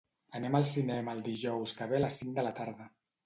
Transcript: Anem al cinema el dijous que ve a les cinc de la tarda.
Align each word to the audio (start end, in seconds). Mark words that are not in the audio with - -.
Anem 0.37 0.55
al 0.59 0.63
cinema 0.69 1.13
el 1.17 1.21
dijous 1.27 1.75
que 1.81 1.89
ve 1.93 1.99
a 1.99 2.01
les 2.05 2.19
cinc 2.23 2.35
de 2.39 2.47
la 2.49 2.57
tarda. 2.61 2.89